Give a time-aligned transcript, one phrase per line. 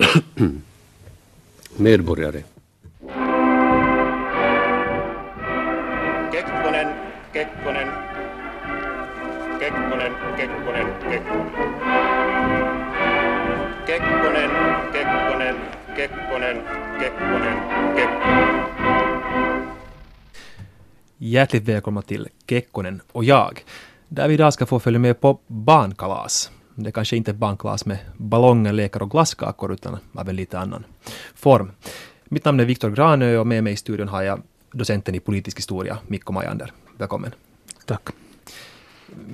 [1.76, 2.44] medborgare.
[6.32, 6.88] Kekkonen,
[7.32, 7.88] Kekkonen,
[9.60, 11.50] Kekkonen, Kekkonen, Kekkonen.
[13.86, 14.50] Kekkonen,
[14.92, 15.56] Kekkonen,
[15.96, 16.56] Kekkonen,
[17.00, 17.56] Kekkonen,
[17.96, 18.50] Kekkonen.
[21.16, 23.64] Hjärtligt välkomna till Kekkonen och jag,
[24.08, 26.50] där vi idag ska få följa med på barnkalas.
[26.82, 30.58] Det är kanske inte ett barnkalas med ballonger, lekar och glasskakor, utan av en lite
[30.58, 30.84] annan
[31.34, 31.72] form.
[32.24, 35.58] Mitt namn är Viktor Granö och med mig i studion har jag docenten i politisk
[35.58, 36.72] historia, Mikko Majander.
[36.98, 37.34] Välkommen.
[37.86, 38.08] Tack.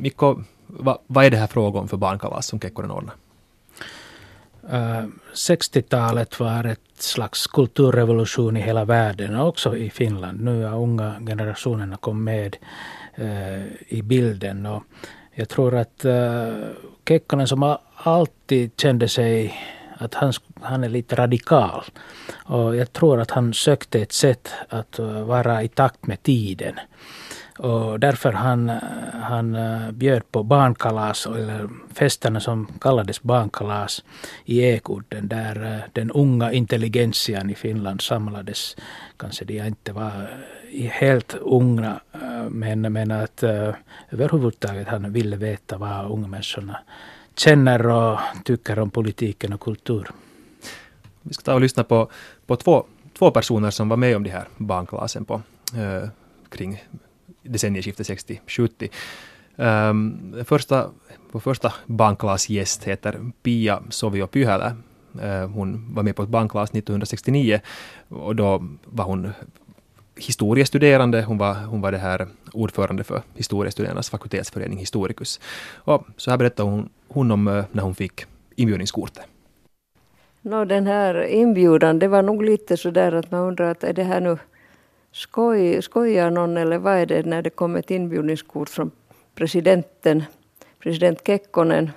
[0.01, 3.15] Mikko, vad, är det här frågan för barnkalas som Kekkonen ordnar?
[4.73, 10.41] Uh, 60-talet var ett slags kulturrevolution i hela världen och också i Finland.
[10.41, 12.57] Nu har unga generationerna kommit med
[13.19, 14.67] uh, i bilden.
[14.67, 14.83] Och
[15.39, 16.69] jag tror att uh,
[17.09, 19.55] Kekkonen som alltid kände sig
[19.99, 21.85] att han, han är lite radikal.
[22.35, 26.75] Och jag tror att han sökte ett sätt att eh, vara i takt med tiden.
[27.59, 28.77] Och därför han, eh,
[29.23, 29.57] han
[29.93, 34.05] bjöd på barnkalas, eller festerna som kallades barnkalas
[34.45, 38.77] i Ekudden, där den unga intelligentian i Finland samlades.
[39.17, 40.31] Kanske de inte var
[40.73, 43.75] helt unga, eh, men, men att eh,
[44.11, 46.79] överhuvudtaget han ville veta vad unga människorna
[47.37, 50.11] känner och tycker om politiken och kultur.
[51.23, 52.11] Vi ska ta och lyssna på,
[52.47, 52.87] på två,
[53.19, 55.43] två personer som var med om de här barnklassen på,
[55.77, 56.09] eh,
[56.49, 56.85] kring
[57.43, 58.89] decennieskiftet 60-70.
[59.57, 60.91] Um, ehm, första,
[61.31, 64.77] vår första barnklassgäst heter Pia Sovio Pyhälä.
[65.23, 67.61] Uh, hon var med på ett barnklass 1969
[68.09, 69.33] och då var hon
[70.17, 71.23] historiestuderande.
[71.23, 75.41] Hon var, hon var det här ordförande för historiestuderandes fakultetsförening Historicus.
[75.75, 78.25] Och så här berättar hon, hon om eh, när hon fick
[78.57, 79.25] inbjudningskortet.
[80.43, 83.93] No, den här inbjudan, det var nog lite så där att man undrar att är
[83.93, 84.39] det här nu
[85.13, 88.91] skoj, skojar någon eller vad är det när det kom ett inbjudningskort från
[89.35, 90.25] presidenten,
[90.79, 91.91] president Kekkonen.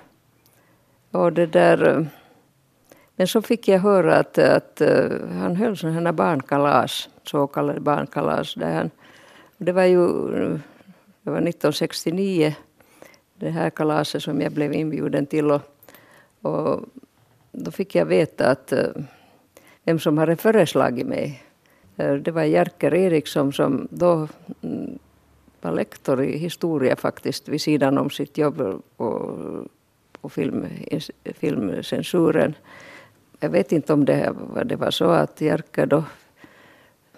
[1.10, 2.06] Och det där, eh,
[3.20, 7.80] men så fick jag höra att, att eh, han höll sådana här barnkalas, så kallade
[7.80, 8.54] barnkalas.
[8.54, 8.90] Där han,
[9.58, 10.06] det var ju
[11.22, 12.54] det var 1969,
[13.34, 15.50] det här kalaset som jag blev inbjuden till.
[15.50, 15.60] Och,
[16.40, 16.80] och
[17.52, 18.88] då fick jag veta att eh,
[19.84, 21.42] vem som hade föreslagit mig
[21.96, 24.28] eh, det var Jerker Eriksson som då
[24.62, 24.98] mm,
[25.60, 29.36] var lektor i historia faktiskt vid sidan om sitt jobb på,
[30.20, 30.66] på film,
[31.24, 32.54] filmcensuren.
[33.40, 34.34] Jag vet inte om det,
[34.64, 36.04] det var så att Jerker då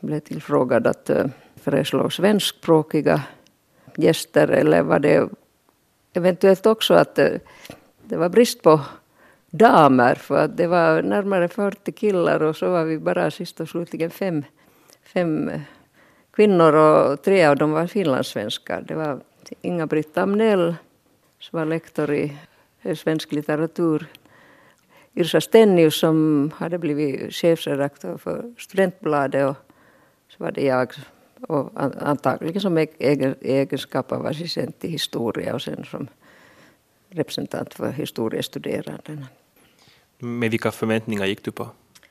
[0.01, 3.23] blev tillfrågad att eh, föreslå svenskspråkiga
[3.97, 5.29] gäster eller var det
[6.13, 7.41] eventuellt också att det,
[8.03, 8.81] det var brist på
[9.51, 13.69] damer för att det var närmare 40 killar och så var vi bara sist och
[13.69, 14.45] slutligen fem
[15.03, 15.61] fem eh,
[16.31, 18.85] kvinnor och tre av dem var finlandssvenskar.
[18.89, 19.21] Det var
[19.61, 20.75] Inga-Britt Amnell
[21.39, 22.33] som var lektor i
[22.97, 24.07] svensk litteratur.
[25.17, 29.57] Yrsa Stennius som hade blivit chefredaktör för Studentbladet och
[30.29, 30.93] så var det jag
[31.49, 32.79] och antagligen som
[33.41, 36.09] egenskap av assistent i historia och sen som
[37.11, 39.27] representant för historiestuderandena.
[40.19, 41.69] Med vilka förväntningar gick du på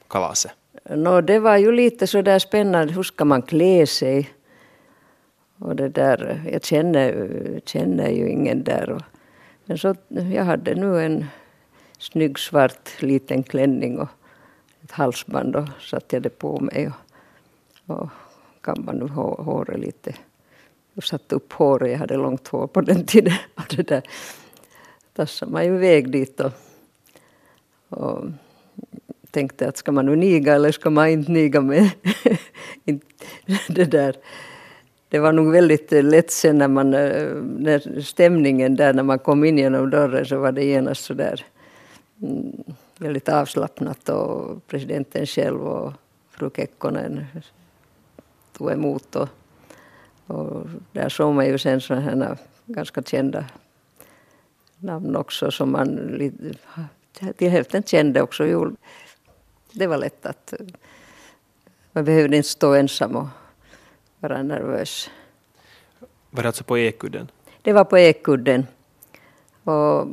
[0.07, 0.51] kalaset?
[0.89, 4.33] No, det var ju lite så där spännande, hur ska man klä sig?
[5.57, 8.89] Och det där, jag känner, känner ju ingen där.
[8.89, 9.01] Och,
[9.65, 11.25] men så, jag hade nu en
[12.01, 14.09] snygg svart liten klänning och
[14.83, 16.91] ett halsband och satte jag det på mig.
[17.85, 18.09] Och, och
[18.61, 20.15] kammade nu håret lite.
[20.93, 23.33] Jag satte upp håret, jag hade långt hår på den tiden.
[23.55, 24.03] Och det där
[25.13, 26.39] tassade man ju iväg dit.
[26.39, 26.51] Och,
[27.89, 28.25] och
[29.31, 31.89] tänkte att ska man nu niga eller ska man inte niga med
[33.67, 34.15] det där.
[35.09, 39.43] Det var nog väldigt lätt sen när, man, eh, när stämningen där när man kom
[39.43, 41.45] in genom dörren så var det genast så där
[42.97, 45.93] väldigt avslappnat och presidenten själv och
[46.29, 47.25] fru Kekkonen
[48.57, 49.27] tog emot och,
[50.27, 53.45] och där såg man ju sen sådana här ganska kända
[54.77, 56.19] namn också som man
[57.37, 58.71] till hälften kände också
[59.71, 60.53] det var lätt att
[61.91, 63.27] man behövde inte stå ensam och
[64.19, 65.09] vara nervös.
[66.29, 67.31] Var det alltså på Ekudden?
[67.61, 68.67] Det var på Ekudden.
[69.63, 70.07] Och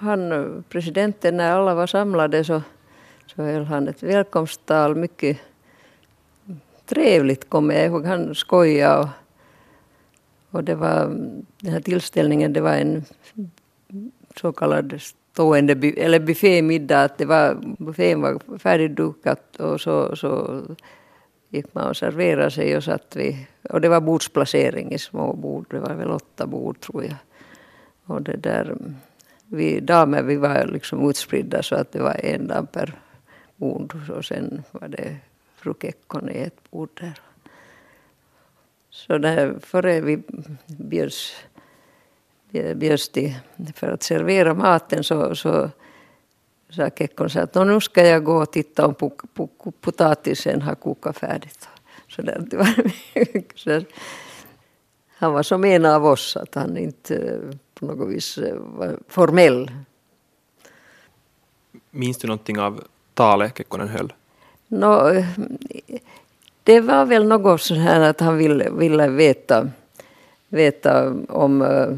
[0.00, 2.62] han, presidenten, när alla var samlade så,
[3.26, 4.96] så höll han ett välkomsttal.
[4.96, 5.38] Mycket
[6.86, 8.04] trevligt kommer jag ihåg.
[8.06, 9.08] Han skojade och,
[10.50, 11.06] och det var,
[11.60, 13.04] den här tillställningen det var en
[14.36, 20.62] så kallad stående eller buffémiddag, att det var, buffén var färdigdukat och så, så
[21.48, 25.66] gick man och serverade sig och satt vi, och det var bordsplacering i små bord,
[25.70, 27.16] det var väl åtta bord tror jag.
[28.04, 28.76] Och det där,
[29.52, 33.00] vi damer vi var liksom utspridda så att det var en dam per
[33.56, 35.16] bord och sen var det
[35.56, 37.20] fru Kekkon i ett bord där.
[38.90, 40.22] Så där, före vi
[40.66, 41.32] bjöds,
[42.74, 43.34] bjöds till
[43.74, 45.70] för att servera maten så, så
[46.70, 48.94] sa Kekkonen att nu ska jag gå och titta om
[49.80, 51.68] potatisen har kokat färdigt.
[52.08, 52.92] Så där, det var,
[53.54, 53.82] så
[55.08, 57.40] han var som en av oss, att han inte
[57.80, 59.70] på något vis var formell.
[61.90, 62.84] Minns du någonting av
[63.14, 64.12] talet Kekkonen höll?
[64.68, 65.24] No,
[66.62, 69.68] det var väl något så här att han ville, ville veta,
[70.48, 71.96] veta om uh,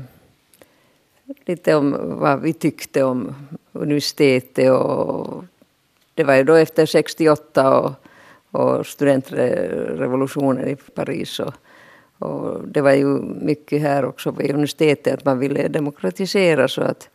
[1.45, 3.35] lite om vad vi tyckte om
[3.73, 5.45] universitetet och
[6.15, 7.93] det var ju då efter 68 och,
[8.51, 11.55] och studentrevolutionen i Paris och,
[12.23, 17.11] och det var ju mycket här också på universitetet att man ville demokratisera så att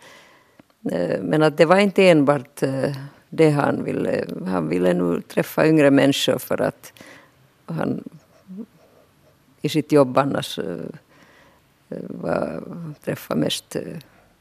[0.91, 2.95] eh, men att det var inte enbart eh,
[3.29, 4.25] det han ville.
[4.45, 6.93] Han ville nu träffa yngre människor för att
[7.65, 8.03] han
[9.61, 10.75] i sitt jobb annars eh,
[12.09, 12.63] var,
[13.03, 13.75] träffa mest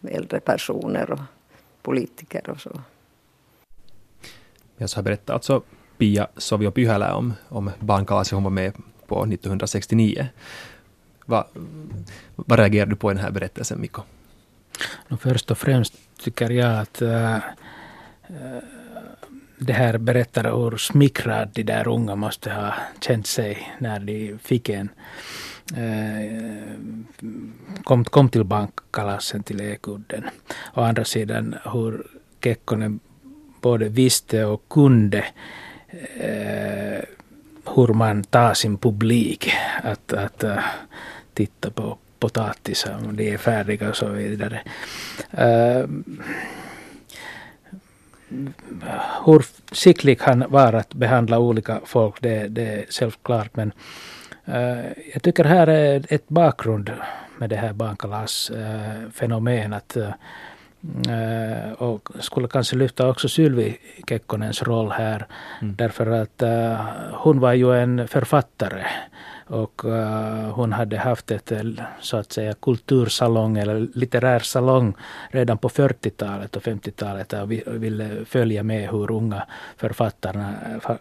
[0.09, 1.21] äldre personer och
[1.83, 2.71] politiker och så.
[4.77, 5.63] Jag ska berätta alltså
[5.99, 8.73] Pia Sovio-Pyhälä om, om barnkalaset hon var med
[9.07, 10.27] på 1969.
[11.27, 11.45] Vad,
[12.37, 14.03] vad reagerar du på i den här berättelsen, Mikko?
[15.09, 17.41] No, först och främst tycker jag att äh, äh,
[19.59, 24.69] det här berättar hur smickrad de där unga måste ha känt sig när de fick
[24.69, 24.89] en
[25.77, 26.77] äh,
[27.85, 30.25] kom, kom till bankkalasen till Ekudden.
[30.75, 32.07] Å andra sidan hur
[32.41, 33.01] Kekkonen
[33.61, 35.25] både visste och kunde
[36.19, 37.16] äh,
[37.75, 39.53] hur man tar sin publik
[39.83, 40.59] att, att uh,
[41.35, 44.61] titta på potatisar om de är färdiga och så vidare.
[45.33, 45.87] Uh,
[49.25, 53.57] hur skicklig han var att behandla olika folk, det, det är självklart.
[53.57, 53.73] Men
[54.49, 56.93] uh, jag tycker här är ett bakgrund
[57.39, 59.97] med det här barnkalasfenomenet.
[59.97, 60.11] Uh,
[61.79, 63.79] och skulle kanske lyfta också Sylvi
[64.09, 65.27] Kekkonens roll här.
[65.63, 65.77] Mm.
[65.77, 66.81] Därför att uh,
[67.13, 68.85] hon var ju en författare
[69.49, 71.63] och uh, hon hade haft ett eh,
[72.01, 74.95] så att säga kultursalong eller litterär salong
[75.31, 79.47] redan på 40-talet och 50-talet och ville följa med hur unga
[79.77, 80.55] författarna,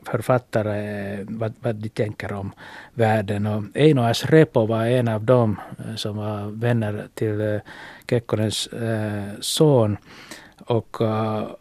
[0.04, 2.52] författare, vad, vad de tänker om
[2.94, 3.46] världen.
[3.46, 4.26] Och Eino S.
[4.26, 7.60] Repo var en av dem eh, som var vänner till
[8.10, 8.70] Kekkonens
[9.40, 9.98] son.
[10.68, 11.02] Och,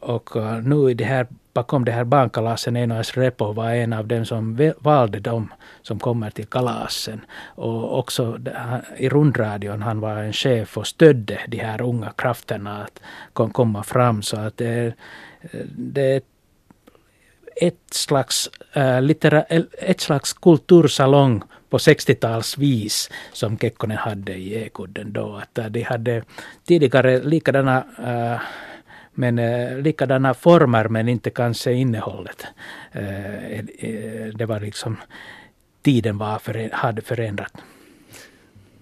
[0.00, 0.30] och
[0.62, 4.72] nu i det här bakom det här barnkalasen, Einar Repo var en av dem som
[4.78, 5.52] valde dem
[5.82, 7.20] som kommer till kalasen.
[7.54, 8.38] Och också
[8.96, 13.00] i rundradion, han var en chef och stödde de här unga krafterna att
[13.52, 14.22] komma fram.
[14.22, 14.94] Så att det,
[15.76, 16.20] det är
[17.56, 19.42] ett slags, äh, litera,
[19.78, 25.36] ett slags kultursalong på 60-talsvis som Kekkonen hade i Ekudden då.
[25.42, 26.22] Att de hade
[26.64, 28.40] tidigare likadana äh,
[29.14, 32.46] men eh, likadana former men inte kanske innehållet.
[32.92, 33.64] Eh,
[34.34, 34.96] det var liksom
[35.82, 37.52] tiden var för, hade förändrat.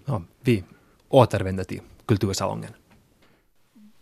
[0.04, 0.64] Ja, vi
[1.08, 2.70] återvänder till Kultursalongen.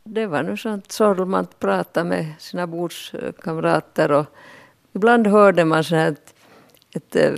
[0.05, 4.27] Det var nu sånt sorgligt att prata med sina bordskamrater och
[4.93, 6.35] ibland hörde man så här att,
[6.93, 7.33] ett, eh,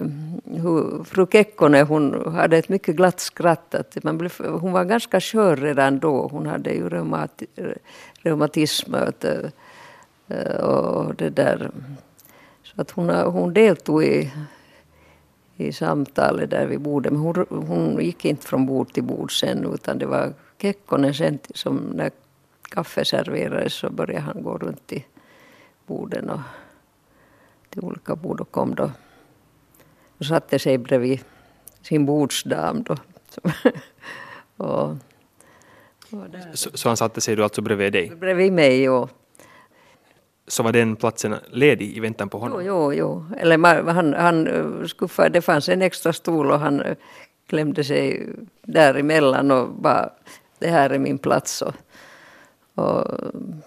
[0.44, 3.74] hur fru Kekkonen hon hade ett mycket glatt skratt.
[3.74, 6.28] Att man blev, hon var ganska skör redan då.
[6.28, 7.46] Hon hade ju reumati,
[8.22, 9.24] reumatism och,
[10.28, 11.70] eh, och det där.
[12.62, 14.32] Så att hon, hon deltog i
[15.56, 17.12] i samtalet där vid bordet.
[17.12, 21.38] Men hon, hon gick inte från bord till bord sen utan det var Kekkonen sen
[21.54, 22.10] som när
[22.62, 25.04] kaffe serverades så började han gå runt till
[25.86, 26.40] borden och
[27.70, 28.90] till olika bord och kom då
[30.22, 31.20] och satte sig bredvid
[31.82, 32.96] sin bordsdam då.
[34.56, 34.90] och,
[36.10, 38.12] och så, så, han satte sig då alltså bredvid dig?
[38.16, 39.08] Bredvid mig, ja
[40.46, 42.64] så var den platsen ledig i väntan på honom?
[42.64, 43.36] Jo, jo, jo.
[43.38, 46.96] Eller han, han eh, skuffade, det fanns en extra stol och han eh,
[47.46, 48.28] klämde sig
[48.62, 50.10] däremellan och bara
[50.58, 51.62] det här är min plats.
[51.62, 51.74] Och,
[52.74, 53.04] och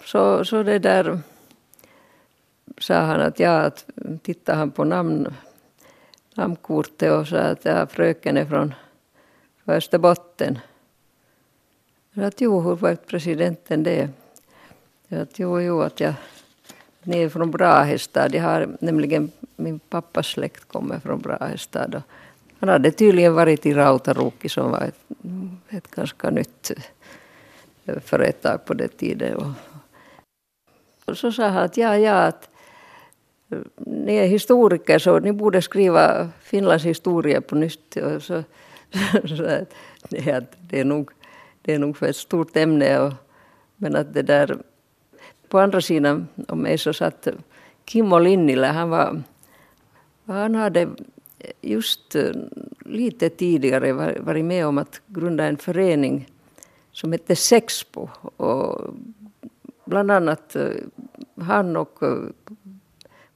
[0.06, 1.20] så, så det där
[2.78, 3.86] sa han att ja, att
[4.24, 5.34] tittade han på namn,
[6.38, 8.74] namnkortet och sa att ja, fröken är från
[9.66, 10.60] Österbotten.
[12.14, 14.10] Att jo, hur var presidenten det?
[15.10, 16.14] Att, jo, jo, att jag,
[17.04, 18.36] ni är från Brahestad.
[18.36, 21.96] Jag har nämligen, min pappas släkt kommer från Brahestad.
[21.96, 22.02] Och
[22.60, 25.00] han hade tydligen varit i Rautaruukki som var ett,
[25.70, 26.72] ett ganska nytt
[28.02, 29.36] företag på den tiden.
[31.06, 32.50] Och, så sa han att ja, ja, att
[33.78, 37.98] ni är historiker så ni borde skriva Finlands historia på nytt.
[37.98, 38.44] Och så,
[39.22, 39.44] så, så
[40.10, 41.12] det, är, det, är nog,
[41.62, 43.00] det är nog för ett stort ämne.
[43.00, 43.14] Och,
[43.76, 44.58] men att det där,
[45.50, 47.28] på andra sidan om mig så satt
[47.86, 48.68] Kimmo Linnilä.
[48.68, 49.24] Han, var,
[50.26, 50.88] han hade
[51.62, 52.16] just
[52.86, 56.30] lite tidigare varit med om att grunda en förening
[56.92, 58.10] som hette Sexpo.
[58.38, 58.94] Och
[59.86, 60.70] bland annat eh,
[61.42, 62.18] han och eh,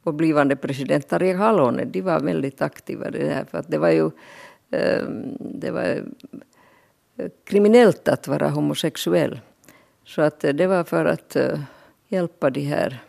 [0.04, 3.46] vår blivande president Tarja Halonen, de var väldigt aktiva det här.
[3.46, 4.12] För att det var ju
[4.72, 6.04] ehm, det var
[7.18, 9.40] eh, kriminellt att vara homosexuell.
[10.06, 11.60] Så att eh, det var för att eh,
[12.08, 13.04] hjälpa de här.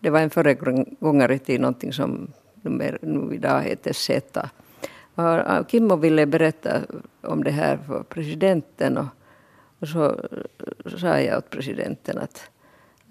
[0.00, 2.32] Det var en föregångare till någonting som
[2.62, 4.50] nu idag heter SETA.
[5.68, 6.80] Kimmo ville berätta
[7.22, 9.06] om det här för presidenten och,
[9.80, 10.20] och så
[10.98, 12.50] sa jag åt presidenten att,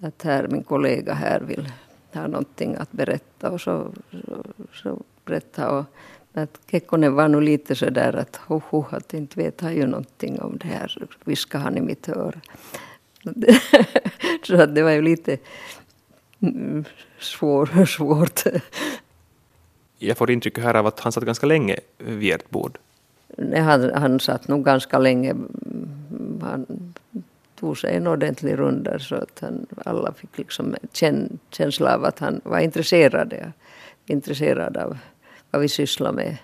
[0.02, 1.72] att här, min kollega här vill
[2.16, 5.70] ha någonting att berätta och så, så, så berätta.
[5.70, 5.84] Och,
[6.32, 9.86] att Kekkonen var nog lite så där att ho, ho, att inte vet han ju
[9.86, 12.40] någonting om det här, viskade han i mitt öra.
[14.46, 15.38] så att det var ju lite
[16.40, 16.84] mm,
[17.18, 18.44] svår, svårt
[19.98, 22.78] jag får intrycket här av att han satt ganska länge vid ert bord.
[23.38, 25.34] Nej, han, han satt nog ganska länge.
[26.40, 26.94] Han
[27.56, 32.18] tog sig en ordentlig runda så att han, alla fick liksom en känsla av att
[32.18, 33.34] han var intresserad,
[34.06, 34.98] intresserad av
[35.50, 36.36] vad vi sysslar med.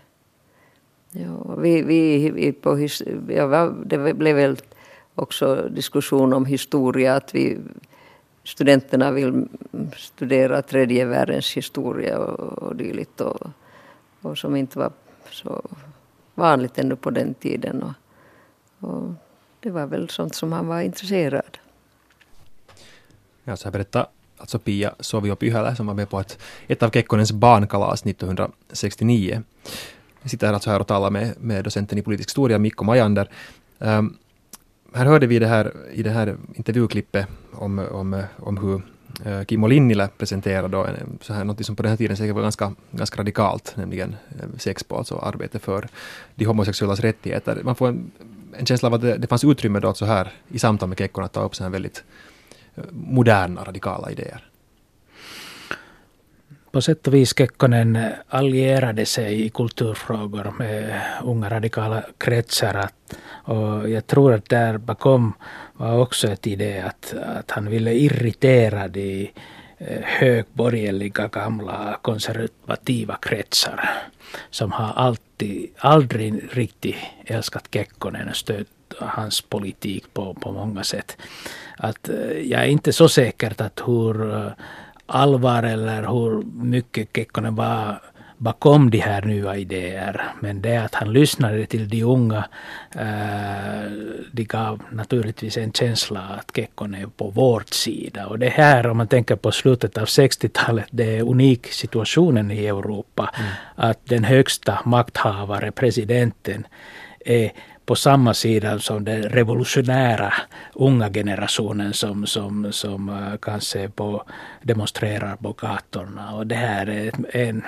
[1.10, 2.88] Ja, vi, vi, vi på
[3.28, 4.56] ja, det blev väl
[5.14, 7.58] också diskussion om historia, att vi
[8.44, 9.48] studenterna vill
[9.96, 13.20] studera tredje världens historia och, och dylikt.
[13.20, 13.46] Och,
[14.22, 14.92] och som inte var
[15.30, 15.62] så
[16.34, 17.82] vanligt ännu på den tiden.
[17.82, 17.94] Och,
[18.88, 19.12] och
[19.62, 21.58] det var väl sånt som han var intresserad.
[23.44, 26.90] Ja, så här berättar alltså äh, Pia Sovio-Pyhälä som var med på ett, ett av
[26.90, 29.42] Kekkonens barnkalas 1969.
[30.22, 33.28] Jag sitter här alltså här och talar med, med docenten i politisk historia Mikko Majander.
[33.78, 34.16] Um,
[34.94, 38.82] här hörde vi det här, i det här intervjuklippet om, om, om hur
[39.24, 42.34] Eh, Kimmo Linnilä presenterade då en, så här, något som på den här tiden säkert
[42.34, 45.88] var ganska, ganska radikalt, nämligen eh, sex sexpo, alltså arbete för
[46.34, 47.60] de homosexuellas rättigheter.
[47.64, 48.10] Man får en,
[48.58, 51.24] en känsla av att det, det fanns utrymme då så här i samtal med Kekkon
[51.24, 52.04] att ta upp så här väldigt
[52.74, 54.51] eh, moderna, radikala idéer
[56.72, 57.98] på sätt och vis Kekkonen
[58.28, 62.88] allierade sig i kulturfrågor med unga radikala kretsar.
[63.44, 65.32] och jag tror att där bakom
[65.72, 69.30] var också ett idé att, att han ville irritera de
[69.78, 73.90] eh, högborgerliga gamla konservativa kretsar
[74.50, 78.66] som har alltid, aldrig riktigt älskat Kekkonen och stött
[78.98, 81.16] hans politik på, på många sätt.
[81.78, 84.52] Att, eh, jag är inte så säker att hur eh,
[85.12, 88.00] allvar eller hur mycket Kekkonen var
[88.42, 90.22] bakom de här nya idéer.
[90.40, 92.44] Men det att han lyssnade till de unga,
[92.96, 93.90] äh,
[94.32, 98.26] de gav naturligtvis en känsla att Kekkonen är på vår sida.
[98.26, 102.66] Och det här, om man tänker på slutet av 60-talet, det är unik situationen i
[102.66, 103.30] Europa.
[103.38, 103.50] Mm.
[103.74, 106.66] Att den högsta makthavare, presidenten,
[107.24, 107.52] är
[107.86, 110.34] på samma sida som den revolutionära
[110.74, 114.24] unga generationen som, som, som uh, kanske på,
[114.62, 116.34] demonstrerar på gatorna.
[116.34, 117.62] Och det här är en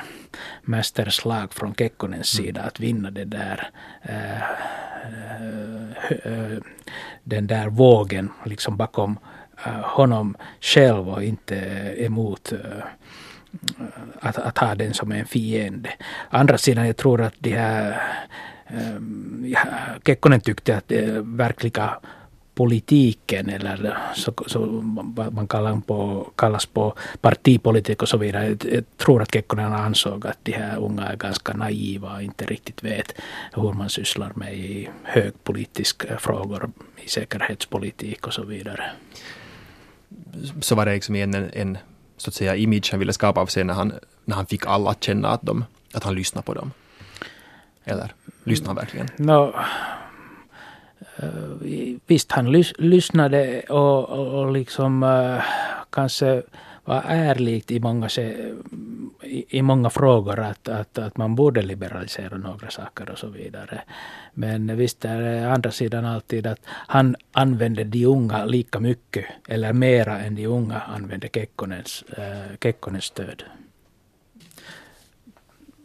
[0.63, 2.47] mästerslag från Kekkonens mm.
[2.47, 3.71] sida att vinna det där
[4.09, 4.43] uh,
[6.27, 6.59] uh,
[7.25, 9.19] den där vågen liksom bakom
[9.83, 11.57] honom själv och inte
[11.99, 12.53] emot
[14.21, 15.91] att, att ha den som en fiende.
[16.31, 18.03] Andra sidan, jag tror att de här
[18.75, 19.55] Ehm,
[20.07, 21.99] Kekkonen tyckte att det eh, verkliga
[22.55, 24.61] politiken eller eh, så, så
[25.31, 28.57] man kallar på, kallas på partipolitik och så vidare.
[28.73, 32.85] Jag tror att Kekkonen ansåg att de här unga är ganska naiva och inte riktigt
[32.85, 33.15] vet
[33.53, 36.71] hur man sysslar med i högpolitiska eh, frågor,
[37.05, 38.91] i säkerhetspolitik och så vidare.
[40.61, 41.79] Så var det liksom en, en
[42.17, 43.93] så att säga image han ville skapa av sig när han,
[44.25, 45.65] när han fick alla att känna att, de,
[45.95, 46.71] att han lyssnade på dem?
[47.85, 48.13] Eller
[48.45, 49.09] lyssnade han verkligen?
[49.17, 49.55] No,
[51.17, 55.43] eh, visst, han lys lyssnade och, och, och liksom uh,
[55.91, 56.43] kanske
[56.85, 58.09] var ärligt i många,
[59.23, 63.83] i, i många frågor att, att, att man borde liberalisera några saker och så vidare.
[64.35, 69.73] Men visst är det andra sidan alltid att han använde de unga lika mycket eller
[69.73, 73.43] mera än de unga använde Kekkonens, äh, Kekkonens stöd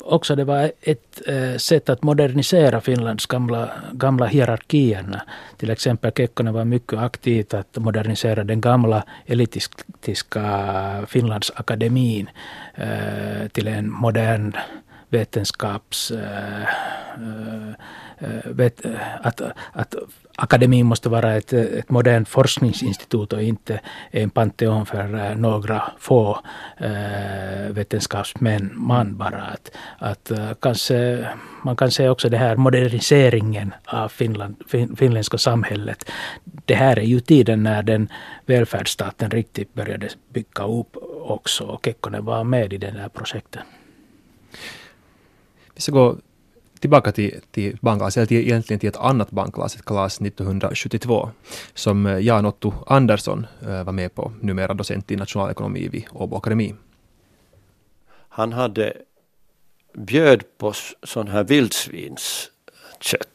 [0.09, 5.21] också det var ett eh, sätt att modernisera Finlands gamla, gamla hierarkierna.
[5.57, 12.29] Till exempel Kekkonen var mycket aktivt att modernisera den gamla elitistiska Finlandsakademin
[12.75, 14.53] eh, till en modern
[15.09, 16.11] vetenskaps...
[16.11, 16.63] Eh,
[18.21, 19.41] Eh, vet, eh, att,
[19.73, 19.95] att
[20.35, 23.79] akademin måste vara ett, ett modernt forskningsinstitut och inte
[24.11, 26.39] en panteon för eh, några få
[26.77, 29.41] äh, vetenskapsmän, man bara.
[29.41, 31.27] Att, att kanske,
[31.63, 36.11] man kan se också det här moderniseringen av Finland, fin, finländska samhället.
[36.43, 38.09] Det här är ju tiden när den
[38.45, 43.61] välfärdsstaten riktigt började bygga upp också och Kekkonen var med i det här projektet.
[45.75, 46.15] Vi ska gå
[46.79, 51.29] tillbaka till, till bankklass, eller till, egentligen till ett annat bankklass, ett klass 1972,
[51.73, 56.37] som eh, Jan Otto Andersson äh, var med på, numera docent i nationalekonomi vid Åbo
[56.37, 56.75] Akademi.
[58.29, 58.93] Han hade
[59.93, 62.49] bjöd på sån här vildsvinskött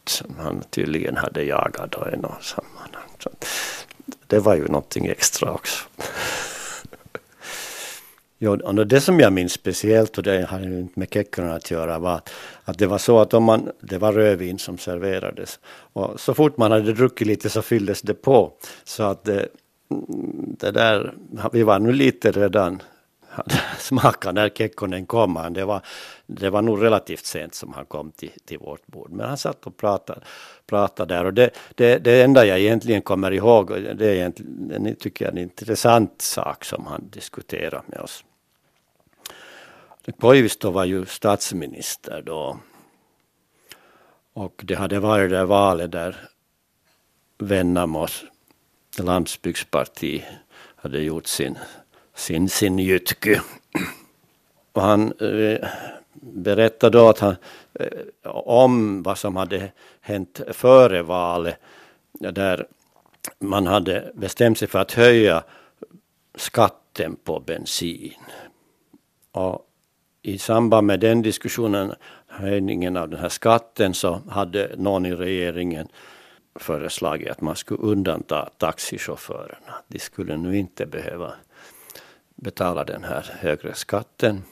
[0.05, 3.11] som han tydligen hade jagat i något sammanhang.
[3.19, 3.31] Så
[4.27, 5.85] det var ju någonting extra också.
[8.45, 11.71] Jo, och det som jag minns speciellt, och det har ju inte med Kekkonen att
[11.71, 12.21] göra, var
[12.65, 15.59] att det var så att om man, det var rödvin som serverades.
[15.67, 18.53] Och så fort man hade druckit lite så fylldes det på.
[18.85, 19.49] Så att det,
[20.59, 21.15] det där,
[21.53, 22.83] vi var nu lite redan
[23.79, 25.37] smaka när Kekkonen kom.
[25.37, 25.81] Han, det, var,
[26.27, 29.11] det var nog relativt sent som han kom till, till vårt bord.
[29.11, 30.21] Men han satt och pratade,
[30.67, 31.25] pratade där.
[31.25, 35.39] Och det, det, det enda jag egentligen kommer ihåg, det är egentligen, tycker jag, en
[35.39, 38.25] intressant sak som han diskuterade med oss.
[40.13, 42.59] Koivisto var ju statsminister då.
[44.33, 46.29] Och det hade varit det valet där
[47.39, 48.25] Vennamos
[48.99, 50.25] landsbygdsparti
[50.77, 51.59] hade gjort sin,
[52.15, 53.39] sin, sin jytky.
[54.73, 55.69] Och han eh,
[56.21, 57.37] berättade då att han,
[57.73, 57.89] eh,
[58.31, 61.57] om vad som hade hänt före valet
[62.13, 62.67] där
[63.39, 65.45] man hade bestämt sig för att höja
[66.35, 68.15] skatten på bensin.
[69.33, 69.71] Och
[70.27, 71.95] i samband med den diskussionen,
[72.27, 75.89] höjningen av den här skatten, så hade någon i regeringen
[76.55, 79.75] föreslagit att man skulle undanta taxichaufförerna.
[79.89, 81.33] De skulle nu inte behöva
[82.35, 84.43] betala den här högre skatten.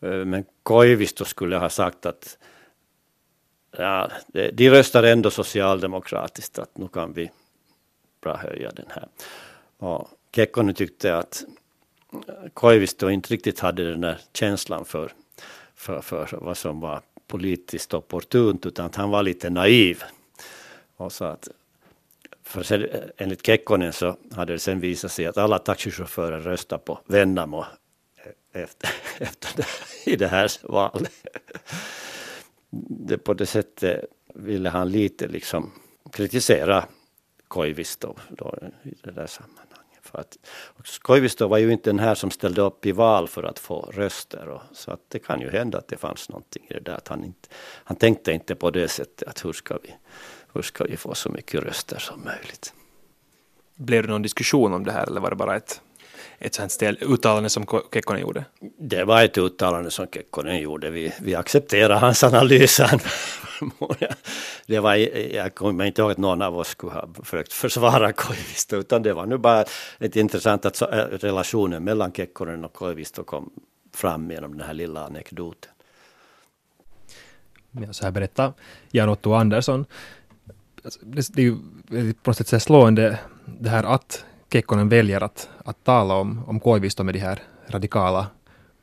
[0.00, 2.38] Eh, men Koivisto skulle ha sagt att
[3.78, 4.10] ja,
[4.52, 7.30] de röstar ändå socialdemokratiskt att nu kan vi
[8.20, 9.08] bra höja den här.
[9.78, 11.44] Och Kekkonen tyckte att
[12.54, 15.12] Koivisto inte riktigt hade den där känslan för,
[15.74, 20.02] för, för vad som var politiskt opportunt utan att han var lite naiv.
[20.96, 21.48] Och så att,
[22.42, 26.98] för sen, enligt Kekkonen så hade det sen visat sig att alla taxichaufförer röstade på
[27.06, 27.64] Vennamo
[28.24, 29.66] e-, efter, efter det,
[30.12, 31.12] i det här valet.
[32.70, 35.72] Det, på det sättet ville han lite liksom
[36.12, 36.84] kritisera
[37.48, 39.75] Koivisto då, i det där sammanhanget.
[40.06, 40.38] För att
[41.02, 44.48] Koivisto var ju inte den här som ställde upp i val för att få röster.
[44.48, 46.94] Och, så att det kan ju hända att det fanns någonting i det där.
[46.94, 47.48] Att han, inte,
[47.84, 49.94] han tänkte inte på det sättet att hur ska, vi,
[50.54, 52.74] hur ska vi få så mycket röster som möjligt.
[53.74, 55.80] Blev det någon diskussion om det här eller var det bara ett,
[56.38, 58.44] ett sånt ställ, uttalande som Kekkonen gjorde?
[58.78, 60.90] Det var ett uttalande som Kekkonen gjorde.
[60.90, 62.80] Vi, vi accepterar hans analys.
[64.66, 64.94] det var,
[65.34, 69.12] jag kommer inte ihåg att någon av oss skulle ha försökt försvara Koivisto utan det
[69.12, 69.64] var nu bara
[69.98, 70.82] ett intressant att
[71.22, 73.50] relationen mellan Kekkonen och Koivisto kom
[73.94, 75.70] fram genom den här lilla anekdoten.
[77.70, 78.52] Ja, så här berättar
[78.90, 79.86] Jan-Otto Andersson.
[80.84, 81.56] Alltså, det är ju
[82.22, 84.24] på något sätt slående det här att
[84.56, 88.26] Kekkonen väljer att, att tala om, om Koivisto med de här radikala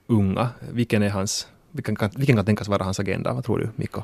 [0.07, 0.49] unga.
[0.71, 3.33] Vilken, är hans, vilken, kan, vilken kan tänkas vara hans agenda?
[3.33, 4.01] Vad tror du, Mikko?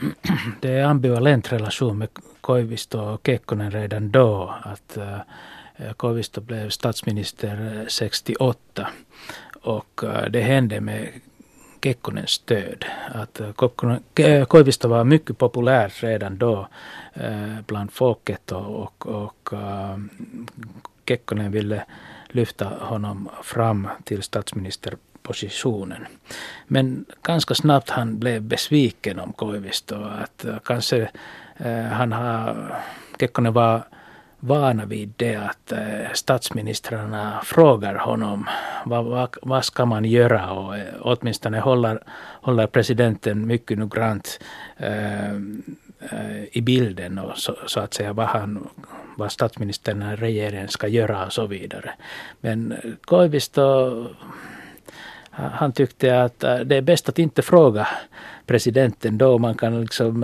[0.60, 2.08] det är ambivalent relation med
[2.40, 4.54] Koivisto och Kekkonen redan då.
[4.62, 8.88] Att eh, Koivisto blev statsminister eh, 68
[9.62, 11.08] och eh, det hände med
[11.82, 12.84] Kekkonens stöd.
[13.14, 16.68] Att eh, eh, Koivisto var mycket populär redan då
[17.14, 19.54] eh, bland folket och, och, och
[21.08, 21.84] Kekkonen ville
[22.28, 26.06] lyfta honom fram till statsministerpositionen.
[26.66, 29.94] Men ganska snabbt han blev besviken om Koivisto.
[29.94, 31.10] Att kanske
[31.92, 32.76] han har,
[33.20, 33.82] Kekkonen var,
[34.40, 38.48] vana vid det att eh, statsministrarna frågar honom
[38.84, 42.02] vad, vad, vad ska man göra och eh, åtminstone håller,
[42.42, 44.40] håller presidenten mycket noggrant
[44.76, 45.34] äh,
[46.52, 48.68] i bilden och så, så, att säga vad, han,
[49.16, 51.90] vad statsministern och regeringen ska göra och så vidare.
[52.40, 54.06] Men Koivisto
[55.30, 57.88] han tyckte att det är bäst att inte fråga
[58.46, 60.22] presidenten då man kan liksom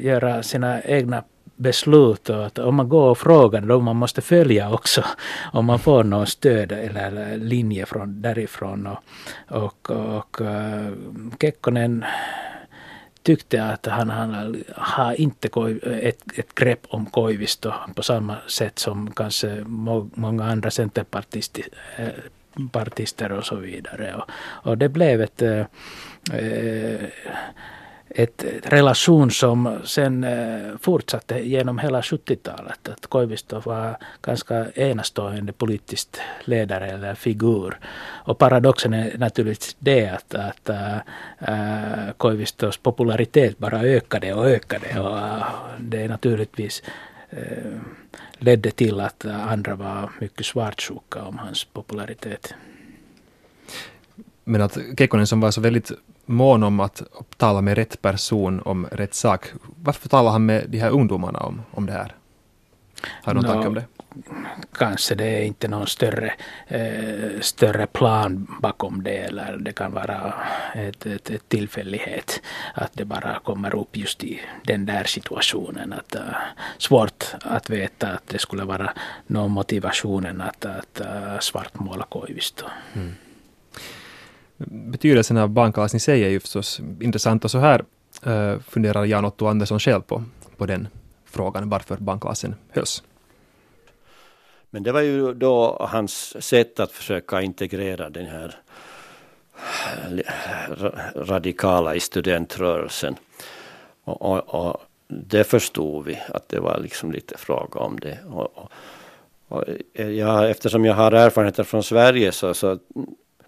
[0.00, 1.22] göra sina egna
[1.56, 5.04] beslut och att om man går och frågar då man måste följa också
[5.52, 8.86] om man får någon stöd eller linje från därifrån.
[8.86, 8.98] Och,
[9.48, 10.92] och, och eh,
[11.40, 12.04] Kekkonen
[13.22, 15.48] tyckte att han, han har inte
[16.00, 19.64] ett, ett grepp om Koivisto på samma sätt som kanske
[20.14, 24.14] många andra centerpartister eh, och så vidare.
[24.14, 24.30] Och,
[24.70, 25.64] och det blev ett äh,
[28.18, 32.88] ett relation som sen eh, fortsatte genom hela 70-talet.
[32.88, 36.08] Att Koivisto var ganska enastående politisk
[36.44, 37.78] ledare eller figur.
[38.24, 45.00] Och paradoxen är naturligtvis det att, att äh, Koivistos popularitet bara ökade och ökade.
[45.00, 45.42] Och äh,
[45.78, 46.82] det är naturligtvis
[47.30, 47.38] äh,
[48.38, 52.54] ledde till att andra var mycket svartsjuka om hans popularitet.
[54.44, 55.92] Men att Kekkonen som var så väldigt
[56.26, 57.02] mån om att
[57.36, 59.46] tala med rätt person om rätt sak.
[59.82, 62.14] Varför talar han med de här ungdomarna om, om det här?
[63.22, 63.84] Har du någon no, tanke om det?
[64.72, 66.34] Kanske det är inte någon större,
[66.68, 70.34] eh, större plan bakom det eller det kan vara
[70.74, 72.42] ett, ett, ett, tillfällighet
[72.74, 75.92] att det bara kommer upp just i den där situationen.
[75.92, 76.20] Att, uh,
[76.78, 78.92] svårt att veta att det skulle vara
[79.26, 82.64] någon motivationen att, att uh, svartmåla Koivisto.
[82.94, 83.14] Mm
[84.58, 87.84] betydelsen av barnkalas i sig är ju förstås intressant och så här
[88.26, 90.24] uh, funderar Jan Otto Andersson själv på,
[90.56, 90.88] på den
[91.24, 93.02] frågan, varför barnklassen hölls.
[94.70, 98.54] Men det var ju då hans sätt att försöka integrera den här
[100.04, 103.16] eh, radikala i studentrörelsen.
[104.04, 108.18] Och, och, och, det förstod vi att det var liksom lite fråga om det.
[108.30, 108.70] Och,
[109.48, 109.64] och
[109.94, 112.78] eh, jag, eftersom jag har erfarenheter från Sverige så, så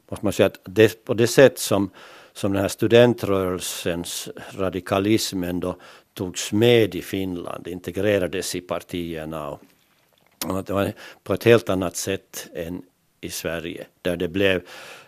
[0.09, 1.91] måste man säga att det, på det sätt som,
[2.33, 5.77] som den här studentrörelsens radikalism ändå
[6.15, 9.61] togs med i Finland, integrerades i partierna och,
[10.47, 10.93] och det var
[11.23, 12.83] på ett helt annat sätt än
[13.21, 14.63] i Sverige där det blev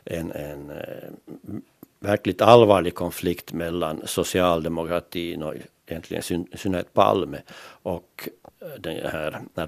[0.05, 1.57] en, en eh,
[2.01, 5.55] verkligt allvarlig konflikt mellan socialdemokratin och
[5.87, 7.43] egentligen i synnerhet Palme
[7.83, 8.29] och
[8.61, 9.65] eh, den här eh,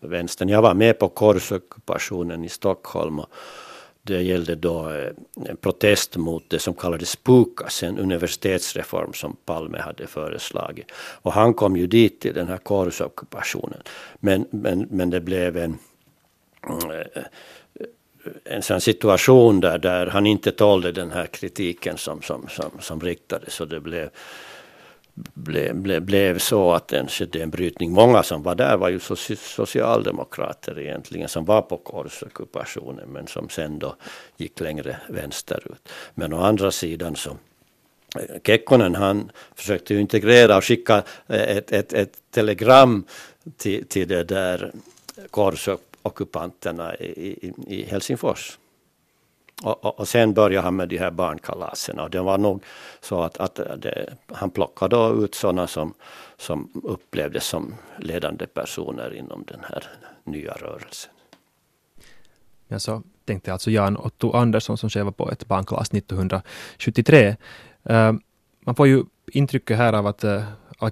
[0.00, 0.48] vänstern.
[0.48, 3.30] Jag var med på korsockupationen i Stockholm och,
[4.06, 4.92] det gällde då
[5.48, 10.92] en protest mot det som kallades PUKAS, en universitetsreform som Palme hade föreslagit.
[10.96, 13.82] Och han kom ju dit till den här kårhusockupationen.
[14.20, 15.78] Men, men, men det blev en,
[16.68, 17.22] eh,
[18.44, 23.00] en sån situation där, där han inte tålde den här kritiken som, som, som, som
[23.00, 23.60] riktades.
[23.60, 24.10] Och det blev
[25.16, 27.92] ble, ble, blev så att det skedde en brytning.
[27.92, 29.00] Många som var där var ju
[29.36, 33.96] socialdemokrater egentligen som var på korsockupationen men som sen då
[34.36, 35.88] gick längre vänsterut.
[36.14, 37.30] Men å andra sidan så
[38.18, 43.04] eh, Kekkonen han försökte ju integrera och skicka eh, ett, ett, ett telegram
[43.56, 44.72] till, till det där
[45.30, 48.58] korsockupanterna i, i, i Helsingfors.
[49.62, 52.64] Och, och, och, sen började han med de här barnkalasen och det var nog
[53.00, 55.94] så att, att det, han plockade då ut sådana som,
[56.36, 59.84] som upplevdes som ledande personer inom den här
[60.24, 61.12] nya rörelsen.
[62.68, 67.36] Jag så tänkte alltså Jan Otto Andersson som själv var på ett barnkalas 1973.
[67.90, 68.12] Uh, eh,
[68.60, 70.44] man får ju intrycket här av att uh,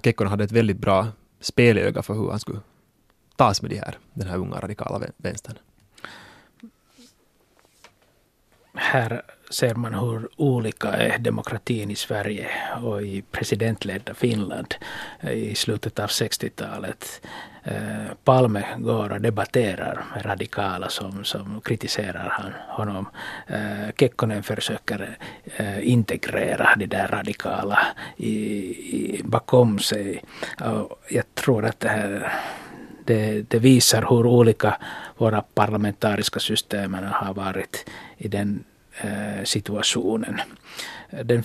[0.03, 1.07] Kekkonen hade ett väldigt bra
[1.39, 2.59] spelöga för hur han skulle
[3.35, 5.57] tas med de här, den här unga radikala vänstern
[8.77, 12.47] här ser man hur olika är demokratin i Sverige
[12.83, 14.75] och i presidentledda Finland
[15.21, 17.21] i slutet av 60-talet.
[17.63, 23.09] Eh, Palme går och debatterar med radikala som, som kritiserar han, honom.
[23.47, 25.17] Eh, Kekkonen försöker
[25.55, 27.79] eh, integrera de där radikala
[28.17, 28.35] i,
[28.95, 30.23] i, bakom sig.
[30.61, 32.33] Och jag tror att det här
[33.05, 34.77] det, det, visar hur olika
[35.17, 38.63] våra parlamentariska system har varit i den
[39.01, 40.41] eh, situationen.
[41.23, 41.43] Den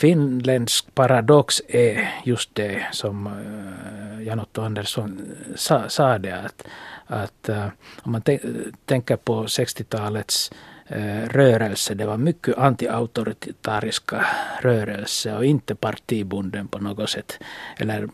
[0.00, 6.64] finländsk paradox är just det som eh, Jan-Otto Andersson sa, sa det att,
[7.06, 7.66] att eh,
[8.02, 8.22] om man
[8.84, 10.56] tänker på 60-talets eh,
[10.92, 11.94] Eh, rörelse.
[11.94, 14.26] Det var mycket antiautoritariska
[14.60, 17.38] rörelser och inte partibunden på något sätt.
[17.76, 18.08] Eller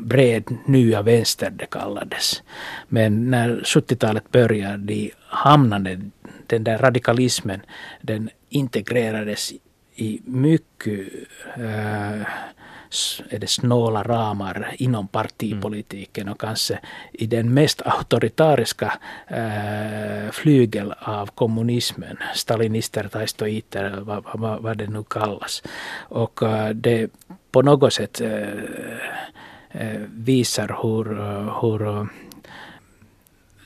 [0.00, 2.42] bred nya vänster det kallades.
[2.88, 6.00] Men när 70-talet började de hamnade
[6.46, 7.60] den där radikalismen
[8.00, 9.52] den integrerades
[9.94, 11.08] i mycket
[11.56, 12.26] äh,
[13.30, 16.78] är det snåla ramar inom partipolitiken och kanske
[17.12, 18.92] i den mest auktoritariska
[19.28, 25.62] äh, eh, flygel av kommunismen, stalinister, taistoiter, vad, vad, vad det nu kallas.
[26.08, 27.10] Och äh, det
[27.52, 28.48] på något sätt äh,
[30.08, 31.04] visar hur,
[31.60, 32.08] hur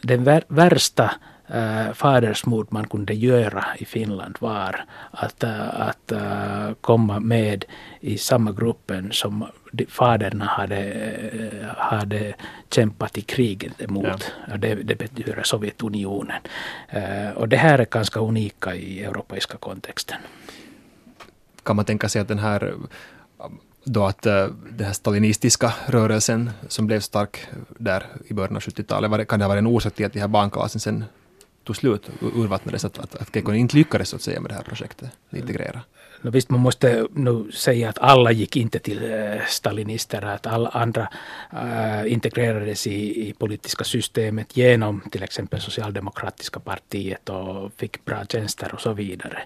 [0.03, 1.11] den värsta
[1.49, 7.65] äh, fadersmord man kunde göra i Finland var att, äh, att äh, komma med
[8.01, 9.47] i samma gruppen som
[9.89, 12.35] faderna hade, hade
[12.71, 14.33] kämpat i kriget emot.
[14.49, 14.57] Ja.
[14.57, 16.43] Det, det betyder Sovjetunionen.
[17.35, 20.19] Och det här är ganska unika i europeiska kontexten.
[21.63, 22.75] Kan man tänka sig att den här
[23.85, 27.47] då att den här stalinistiska rörelsen som blev stark
[27.79, 30.29] där i början av 70-talet, kan det ha varit en orsak till att de här
[30.29, 31.05] barnkalasen sen
[31.67, 34.63] tog slut, urvattnades, att, att, att Kekkonen inte lyckades så att säga med det här
[34.63, 35.81] projektet, integrera?
[36.23, 40.69] No, visst, man måste nu säga att alla gick inte till eh, stalinister, att alla
[40.69, 41.09] andra
[41.53, 48.75] äh, integrerades i, i politiska systemet genom till exempel socialdemokratiska partiet och fick bra tjänster
[48.75, 49.39] och så vidare.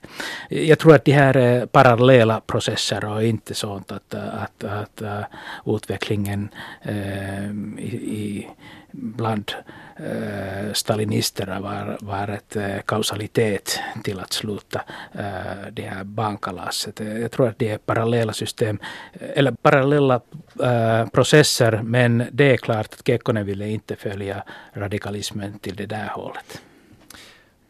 [0.49, 5.31] Jag tror att de här är parallella processer och inte sånt att, att, att, att
[5.67, 6.49] utvecklingen
[6.83, 8.49] äh, i, i
[8.93, 9.53] bland
[9.97, 14.81] äh, stalinisterna var, var ett äh, kausalitet till att sluta
[15.13, 17.01] äh, det här barnkalaset.
[17.01, 18.79] Jag tror att det är parallella system,
[19.13, 20.21] eller parallella
[20.63, 26.09] äh, processer, men det är klart att Kekkonen ville inte följa radikalismen till det där
[26.09, 26.61] hållet.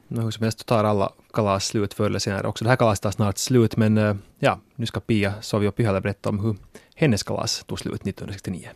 [0.09, 2.65] No, hur som helst tar alla kalas slut förr eller senare också.
[2.65, 6.41] Det här kalaset tar snart slut, men ja, nu ska Pia Sovio Pyhälä berätta om
[6.41, 6.57] hur
[6.95, 8.69] hennes kalas tog slut 1969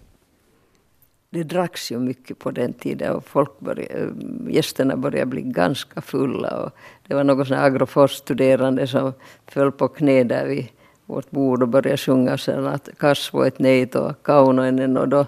[1.34, 4.08] det dracks ju mycket på den tiden och folk började, eh,
[4.48, 6.56] gästerna började bli ganska fulla.
[6.56, 6.70] Och
[7.06, 9.12] det var någon Agroforsstuderande som
[9.46, 10.68] föll på knä där vid
[11.06, 15.26] vårt bord och började sjunga sen att kasvo ett nej och kaunoinen och då,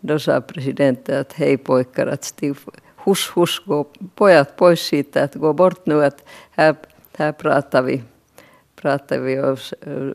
[0.00, 2.58] då sa presidenten att hej pojkar, att stiv,
[3.04, 6.76] hus, hus, gå, pojat pois siitä, att gå bort nu, att här,
[7.16, 8.02] här pratar vi,
[8.76, 10.10] pratar vi och eh,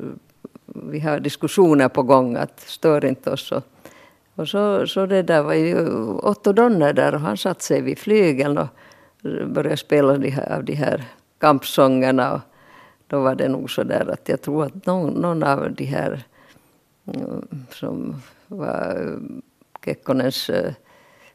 [0.65, 3.51] vi har diskussioner på gång, att stör inte oss.
[3.51, 3.63] Och,
[4.35, 5.87] och så, så det där var ju
[6.23, 8.67] Otto Donner där och han satte sig vid flygeln och
[9.47, 11.03] började spela de här, av de här
[11.37, 12.33] kampsångerna.
[12.33, 12.41] Och
[13.07, 16.23] då var det nog så där att jag tror att någon, någon av de här
[17.05, 19.19] mm, som var
[19.85, 20.73] Kekkonens eh,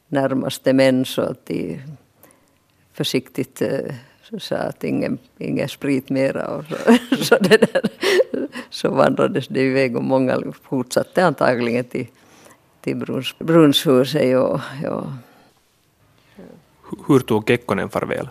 [0.09, 1.80] närmaste män så att de
[2.92, 3.62] försiktigt
[4.30, 6.46] så sa att ingen, ingen sprit mera.
[6.46, 6.76] Och så,
[7.24, 7.80] så, det där,
[8.70, 12.06] så vandrades det iväg och många fortsatte antagligen till
[12.87, 14.29] till Bruns, Brunshuset.
[14.29, 15.12] Ja, ja.
[17.07, 18.29] Hur tog Kekkonen farväl?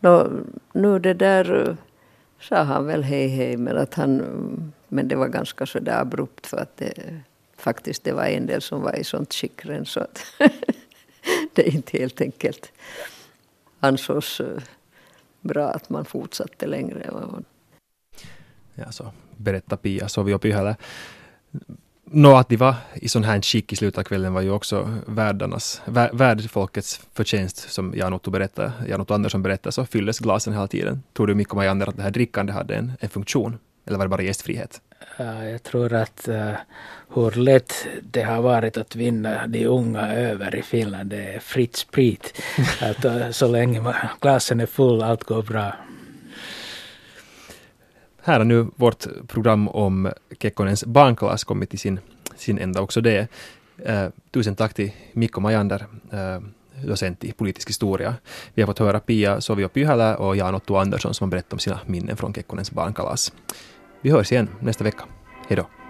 [0.00, 1.76] No, nu det där
[2.40, 6.46] sa han väl hej hej men att han men det var ganska så där abrupt
[6.46, 7.20] för att det
[7.56, 10.24] faktiskt det var en del som var i sånt skick så att
[11.54, 12.72] det inte helt enkelt
[13.80, 14.62] ansågs eh,
[15.40, 17.10] bra att man fortsatte längre.
[18.74, 20.76] Ja, så berättar Pia Sovio Pyhälä.
[22.04, 24.98] Nå, att de var i sån här skick i slutet av kvällen var ju också
[25.06, 31.02] värdarnas, värdfolkets förtjänst, som Jan-Otto berättade, Jan-Otto Andersson berättade, så fylldes glasen hela tiden.
[31.16, 33.58] Tror du, Mikko Majander, att det här drickandet hade en, en funktion?
[33.86, 34.80] Eller var det bara gästfrihet?
[35.18, 36.52] Jag tror att uh,
[37.14, 41.76] hur lätt det har varit att vinna de unga över i Finland, det är fritt
[41.76, 42.42] sprit.
[42.80, 45.72] att, uh, så länge glasen är full, allt går bra.
[48.24, 52.00] Här har nu vårt program om Kekkonens barnklass kommit till sin,
[52.36, 53.28] sin ända också det.
[53.88, 56.42] Uh, tusen tack till Mikko Majander, uh,
[56.84, 58.14] docent i politisk historia.
[58.54, 61.80] Vi har fått höra Pia Sovio Pyhälä och Jan-Otto Andersson som har berättat om sina
[61.86, 63.32] minnen från Kekkonens barnkalas.
[64.00, 65.04] Vi hörs igen nästa vecka.
[65.48, 65.81] Hej då!